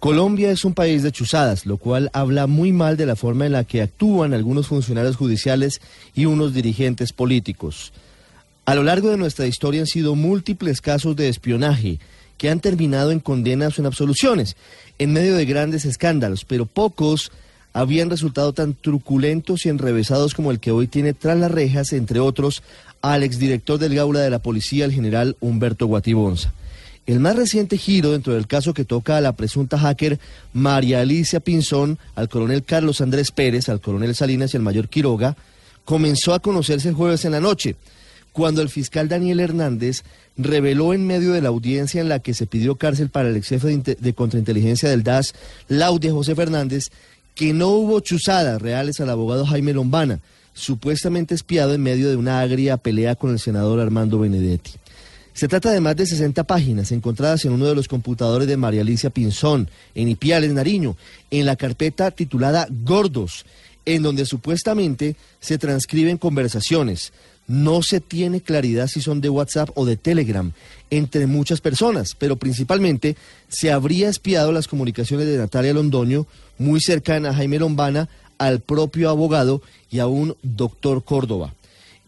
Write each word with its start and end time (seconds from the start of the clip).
Colombia 0.00 0.52
es 0.52 0.64
un 0.64 0.74
país 0.74 1.02
de 1.02 1.10
chuzadas, 1.10 1.66
lo 1.66 1.76
cual 1.76 2.08
habla 2.12 2.46
muy 2.46 2.70
mal 2.72 2.96
de 2.96 3.04
la 3.04 3.16
forma 3.16 3.46
en 3.46 3.52
la 3.52 3.64
que 3.64 3.82
actúan 3.82 4.32
algunos 4.32 4.68
funcionarios 4.68 5.16
judiciales 5.16 5.80
y 6.14 6.26
unos 6.26 6.54
dirigentes 6.54 7.12
políticos. 7.12 7.92
A 8.64 8.76
lo 8.76 8.84
largo 8.84 9.10
de 9.10 9.16
nuestra 9.16 9.48
historia 9.48 9.80
han 9.80 9.86
sido 9.88 10.14
múltiples 10.14 10.80
casos 10.80 11.16
de 11.16 11.28
espionaje 11.28 11.98
que 12.36 12.48
han 12.48 12.60
terminado 12.60 13.10
en 13.10 13.18
condenas 13.18 13.76
o 13.76 13.82
en 13.82 13.86
absoluciones, 13.86 14.56
en 15.00 15.12
medio 15.12 15.34
de 15.34 15.46
grandes 15.46 15.84
escándalos, 15.84 16.44
pero 16.44 16.66
pocos 16.66 17.32
habían 17.72 18.08
resultado 18.08 18.52
tan 18.52 18.74
truculentos 18.74 19.66
y 19.66 19.68
enrevesados 19.68 20.32
como 20.32 20.52
el 20.52 20.60
que 20.60 20.70
hoy 20.70 20.86
tiene 20.86 21.12
tras 21.12 21.36
las 21.38 21.50
rejas, 21.50 21.92
entre 21.92 22.20
otros, 22.20 22.62
al 23.02 23.24
exdirector 23.24 23.80
del 23.80 23.96
Gaula 23.96 24.20
de 24.20 24.30
la 24.30 24.38
Policía, 24.38 24.84
el 24.84 24.92
general 24.92 25.36
Humberto 25.40 25.86
Guatibonza. 25.86 26.52
El 27.08 27.20
más 27.20 27.36
reciente 27.36 27.78
giro 27.78 28.12
dentro 28.12 28.34
del 28.34 28.46
caso 28.46 28.74
que 28.74 28.84
toca 28.84 29.16
a 29.16 29.22
la 29.22 29.32
presunta 29.32 29.78
hacker 29.78 30.20
María 30.52 31.00
Alicia 31.00 31.40
Pinzón, 31.40 31.98
al 32.14 32.28
coronel 32.28 32.64
Carlos 32.64 33.00
Andrés 33.00 33.30
Pérez, 33.30 33.70
al 33.70 33.80
coronel 33.80 34.14
Salinas 34.14 34.52
y 34.52 34.58
al 34.58 34.62
mayor 34.62 34.90
Quiroga, 34.90 35.34
comenzó 35.86 36.34
a 36.34 36.38
conocerse 36.38 36.90
el 36.90 36.94
jueves 36.94 37.24
en 37.24 37.32
la 37.32 37.40
noche, 37.40 37.76
cuando 38.32 38.60
el 38.60 38.68
fiscal 38.68 39.08
Daniel 39.08 39.40
Hernández 39.40 40.02
reveló 40.36 40.92
en 40.92 41.06
medio 41.06 41.32
de 41.32 41.40
la 41.40 41.48
audiencia 41.48 42.02
en 42.02 42.10
la 42.10 42.18
que 42.18 42.34
se 42.34 42.44
pidió 42.44 42.74
cárcel 42.74 43.08
para 43.08 43.30
el 43.30 43.36
ex 43.38 43.48
jefe 43.48 43.96
de, 43.98 44.12
contrainteligencia 44.12 44.90
del 44.90 45.02
DAS, 45.02 45.34
Laudia 45.68 46.12
José 46.12 46.34
Fernández, 46.34 46.90
que 47.34 47.54
no 47.54 47.68
hubo 47.68 48.00
chuzadas 48.00 48.60
reales 48.60 49.00
al 49.00 49.08
abogado 49.08 49.46
Jaime 49.46 49.72
Lombana, 49.72 50.20
supuestamente 50.52 51.34
espiado 51.34 51.72
en 51.72 51.82
medio 51.82 52.10
de 52.10 52.16
una 52.16 52.40
agria 52.40 52.76
pelea 52.76 53.14
con 53.14 53.30
el 53.30 53.38
senador 53.38 53.80
Armando 53.80 54.18
Benedetti. 54.18 54.72
Se 55.38 55.46
trata 55.46 55.70
de 55.70 55.78
más 55.78 55.94
de 55.94 56.04
60 56.04 56.42
páginas 56.42 56.90
encontradas 56.90 57.44
en 57.44 57.52
uno 57.52 57.66
de 57.66 57.76
los 57.76 57.86
computadores 57.86 58.48
de 58.48 58.56
María 58.56 58.80
Alicia 58.80 59.10
Pinzón, 59.10 59.70
en 59.94 60.08
Ipiales, 60.08 60.52
Nariño, 60.52 60.96
en 61.30 61.46
la 61.46 61.54
carpeta 61.54 62.10
titulada 62.10 62.66
Gordos, 62.82 63.46
en 63.84 64.02
donde 64.02 64.26
supuestamente 64.26 65.14
se 65.38 65.56
transcriben 65.56 66.18
conversaciones. 66.18 67.12
No 67.46 67.84
se 67.84 68.00
tiene 68.00 68.40
claridad 68.40 68.88
si 68.88 69.00
son 69.00 69.20
de 69.20 69.28
WhatsApp 69.28 69.70
o 69.76 69.86
de 69.86 69.96
Telegram 69.96 70.50
entre 70.90 71.28
muchas 71.28 71.60
personas, 71.60 72.16
pero 72.18 72.34
principalmente 72.34 73.14
se 73.48 73.70
habría 73.70 74.08
espiado 74.08 74.50
las 74.50 74.66
comunicaciones 74.66 75.28
de 75.28 75.38
Natalia 75.38 75.72
Londoño, 75.72 76.26
muy 76.58 76.80
cercana 76.80 77.30
a 77.30 77.34
Jaime 77.34 77.60
Lombana, 77.60 78.08
al 78.38 78.58
propio 78.58 79.08
abogado 79.08 79.62
y 79.88 80.00
a 80.00 80.08
un 80.08 80.34
doctor 80.42 81.04
Córdoba. 81.04 81.54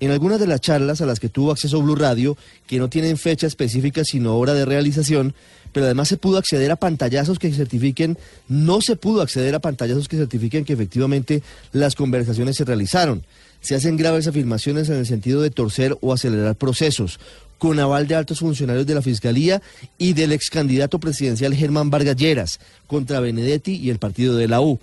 En 0.00 0.10
algunas 0.10 0.40
de 0.40 0.46
las 0.46 0.62
charlas 0.62 1.02
a 1.02 1.06
las 1.06 1.20
que 1.20 1.28
tuvo 1.28 1.52
acceso 1.52 1.82
Blue 1.82 1.94
Radio, 1.94 2.36
que 2.66 2.78
no 2.78 2.88
tienen 2.88 3.18
fecha 3.18 3.46
específica 3.46 4.02
sino 4.02 4.36
hora 4.38 4.54
de 4.54 4.64
realización, 4.64 5.34
pero 5.72 5.86
además 5.86 6.08
se 6.08 6.16
pudo 6.16 6.38
acceder 6.38 6.70
a 6.70 6.76
pantallazos 6.76 7.38
que 7.38 7.52
certifiquen, 7.52 8.16
no 8.48 8.80
se 8.80 8.96
pudo 8.96 9.20
acceder 9.20 9.54
a 9.54 9.60
pantallazos 9.60 10.08
que 10.08 10.16
certifiquen 10.16 10.64
que 10.64 10.72
efectivamente 10.72 11.42
las 11.72 11.94
conversaciones 11.94 12.56
se 12.56 12.64
realizaron. 12.64 13.24
Se 13.60 13.74
hacen 13.74 13.98
graves 13.98 14.26
afirmaciones 14.26 14.88
en 14.88 14.96
el 14.96 15.06
sentido 15.06 15.42
de 15.42 15.50
torcer 15.50 15.96
o 16.00 16.14
acelerar 16.14 16.56
procesos, 16.56 17.20
con 17.58 17.78
aval 17.78 18.08
de 18.08 18.14
altos 18.14 18.38
funcionarios 18.38 18.86
de 18.86 18.94
la 18.94 19.02
Fiscalía 19.02 19.60
y 19.98 20.14
del 20.14 20.32
ex 20.32 20.48
candidato 20.48 20.98
presidencial 20.98 21.54
Germán 21.54 21.90
Vargas 21.90 22.16
Lleras 22.16 22.58
contra 22.86 23.20
Benedetti 23.20 23.76
y 23.76 23.90
el 23.90 23.98
partido 23.98 24.34
de 24.34 24.48
la 24.48 24.62
U. 24.62 24.80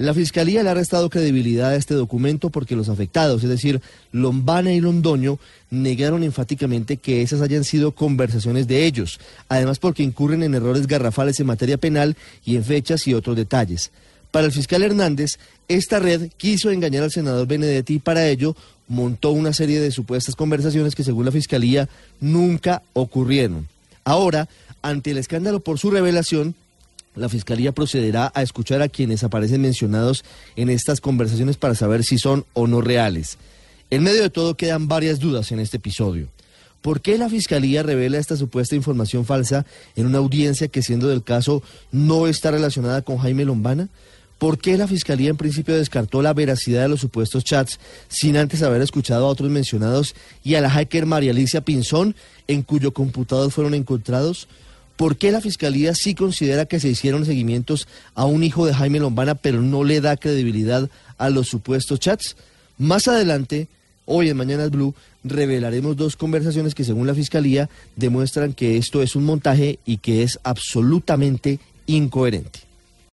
La 0.00 0.14
Fiscalía 0.14 0.62
le 0.62 0.70
ha 0.70 0.74
restado 0.74 1.10
credibilidad 1.10 1.72
a 1.72 1.76
este 1.76 1.92
documento 1.92 2.48
porque 2.48 2.74
los 2.74 2.88
afectados, 2.88 3.44
es 3.44 3.50
decir, 3.50 3.82
Lombana 4.12 4.72
y 4.72 4.80
Londoño, 4.80 5.38
negaron 5.68 6.22
enfáticamente 6.22 6.96
que 6.96 7.20
esas 7.20 7.42
hayan 7.42 7.64
sido 7.64 7.92
conversaciones 7.92 8.66
de 8.66 8.86
ellos, 8.86 9.20
además 9.50 9.78
porque 9.78 10.02
incurren 10.02 10.42
en 10.42 10.54
errores 10.54 10.86
garrafales 10.86 11.38
en 11.38 11.48
materia 11.48 11.76
penal 11.76 12.16
y 12.46 12.56
en 12.56 12.64
fechas 12.64 13.06
y 13.06 13.12
otros 13.12 13.36
detalles. 13.36 13.90
Para 14.30 14.46
el 14.46 14.52
fiscal 14.52 14.82
Hernández, 14.82 15.32
esta 15.68 15.98
red 15.98 16.30
quiso 16.38 16.70
engañar 16.70 17.02
al 17.02 17.10
senador 17.10 17.46
Benedetti 17.46 17.96
y 17.96 17.98
para 17.98 18.26
ello 18.26 18.56
montó 18.88 19.32
una 19.32 19.52
serie 19.52 19.80
de 19.80 19.90
supuestas 19.90 20.34
conversaciones 20.34 20.94
que 20.94 21.04
según 21.04 21.26
la 21.26 21.32
Fiscalía 21.32 21.90
nunca 22.20 22.80
ocurrieron. 22.94 23.68
Ahora, 24.04 24.48
ante 24.80 25.10
el 25.10 25.18
escándalo 25.18 25.60
por 25.60 25.78
su 25.78 25.90
revelación, 25.90 26.54
la 27.14 27.28
Fiscalía 27.28 27.72
procederá 27.72 28.30
a 28.34 28.42
escuchar 28.42 28.82
a 28.82 28.88
quienes 28.88 29.24
aparecen 29.24 29.60
mencionados 29.60 30.24
en 30.56 30.70
estas 30.70 31.00
conversaciones 31.00 31.56
para 31.56 31.74
saber 31.74 32.04
si 32.04 32.18
son 32.18 32.44
o 32.52 32.66
no 32.66 32.80
reales. 32.80 33.36
En 33.90 34.02
medio 34.02 34.22
de 34.22 34.30
todo 34.30 34.56
quedan 34.56 34.86
varias 34.86 35.18
dudas 35.18 35.50
en 35.50 35.58
este 35.58 35.78
episodio. 35.78 36.28
¿Por 36.80 37.00
qué 37.00 37.18
la 37.18 37.28
Fiscalía 37.28 37.82
revela 37.82 38.18
esta 38.18 38.36
supuesta 38.36 38.74
información 38.74 39.26
falsa 39.26 39.66
en 39.96 40.06
una 40.06 40.18
audiencia 40.18 40.68
que 40.68 40.82
siendo 40.82 41.08
del 41.08 41.22
caso 41.22 41.62
no 41.92 42.26
está 42.26 42.50
relacionada 42.50 43.02
con 43.02 43.18
Jaime 43.18 43.44
Lombana? 43.44 43.88
¿Por 44.38 44.58
qué 44.58 44.78
la 44.78 44.88
Fiscalía 44.88 45.28
en 45.28 45.36
principio 45.36 45.76
descartó 45.76 46.22
la 46.22 46.32
veracidad 46.32 46.82
de 46.82 46.88
los 46.88 47.00
supuestos 47.00 47.44
chats 47.44 47.78
sin 48.08 48.38
antes 48.38 48.62
haber 48.62 48.80
escuchado 48.80 49.26
a 49.26 49.28
otros 49.28 49.50
mencionados 49.50 50.14
y 50.42 50.54
a 50.54 50.62
la 50.62 50.70
hacker 50.70 51.04
María 51.04 51.32
Alicia 51.32 51.60
Pinzón 51.60 52.14
en 52.46 52.62
cuyo 52.62 52.94
computador 52.94 53.50
fueron 53.50 53.74
encontrados? 53.74 54.48
¿Por 55.00 55.16
qué 55.16 55.32
la 55.32 55.40
Fiscalía 55.40 55.94
sí 55.94 56.14
considera 56.14 56.66
que 56.66 56.78
se 56.78 56.90
hicieron 56.90 57.24
seguimientos 57.24 57.88
a 58.14 58.26
un 58.26 58.44
hijo 58.44 58.66
de 58.66 58.74
Jaime 58.74 59.00
Lombana, 59.00 59.34
pero 59.34 59.62
no 59.62 59.82
le 59.82 60.02
da 60.02 60.18
credibilidad 60.18 60.90
a 61.16 61.30
los 61.30 61.48
supuestos 61.48 62.00
chats? 62.00 62.36
Más 62.76 63.08
adelante, 63.08 63.68
hoy 64.04 64.28
en 64.28 64.36
Mañanas 64.36 64.70
Blue, 64.70 64.94
revelaremos 65.24 65.96
dos 65.96 66.16
conversaciones 66.16 66.74
que 66.74 66.84
según 66.84 67.06
la 67.06 67.14
Fiscalía 67.14 67.70
demuestran 67.96 68.52
que 68.52 68.76
esto 68.76 69.00
es 69.00 69.16
un 69.16 69.24
montaje 69.24 69.78
y 69.86 69.96
que 69.96 70.22
es 70.22 70.38
absolutamente 70.42 71.60
incoherente. 71.86 72.69